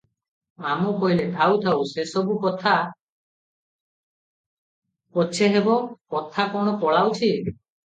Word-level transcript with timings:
"ମାମୁ 0.63 0.93
କହିଲେ, 1.03 1.27
"ଥାଉ 1.35 1.59
ଥାଉ, 1.65 1.83
ସେ 1.91 2.07
ସବୁ 2.13 2.39
କଥା 2.47 2.75
ପଛେ 5.21 5.55
ହେବ, 5.59 5.81
କଥା 6.19 6.53
କଣ 6.59 6.79
ପଳାଉଛି? 6.87 7.37